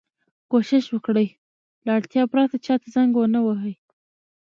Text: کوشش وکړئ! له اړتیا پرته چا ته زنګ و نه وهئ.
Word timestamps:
کوشش 0.51 0.83
وکړئ! 0.91 1.27
له 1.85 1.91
اړتیا 1.97 2.23
پرته 2.31 2.55
چا 2.65 2.73
ته 2.81 2.87
زنګ 2.95 3.11
و 3.15 3.25
نه 3.35 3.39
وهئ. 3.45 3.73